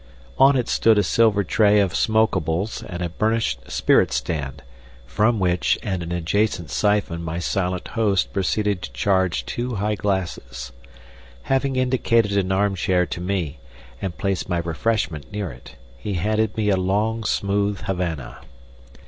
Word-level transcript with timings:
On 0.39 0.55
it 0.55 0.67
stood 0.67 0.97
a 0.97 1.03
silver 1.03 1.43
tray 1.43 1.79
of 1.79 1.93
smokables 1.95 2.81
and 2.89 3.03
a 3.03 3.09
burnished 3.09 3.69
spirit 3.69 4.11
stand, 4.11 4.63
from 5.05 5.39
which 5.39 5.77
and 5.83 6.01
an 6.01 6.11
adjacent 6.11 6.71
siphon 6.71 7.23
my 7.23 7.37
silent 7.37 7.89
host 7.89 8.33
proceeded 8.33 8.81
to 8.81 8.91
charge 8.93 9.45
two 9.45 9.75
high 9.75 9.93
glasses. 9.93 10.71
Having 11.43 11.75
indicated 11.75 12.31
an 12.35 12.51
arm 12.51 12.73
chair 12.73 13.05
to 13.05 13.21
me 13.21 13.59
and 14.01 14.17
placed 14.17 14.49
my 14.49 14.57
refreshment 14.57 15.31
near 15.31 15.51
it, 15.51 15.75
he 15.99 16.15
handed 16.15 16.57
me 16.57 16.69
a 16.71 16.77
long, 16.77 17.23
smooth 17.23 17.81
Havana. 17.81 18.39